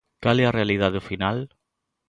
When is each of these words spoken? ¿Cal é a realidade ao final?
¿Cal 0.23 0.37
é 0.43 0.45
a 0.47 0.55
realidade 0.59 0.97
ao 0.99 1.07
final? 1.11 1.37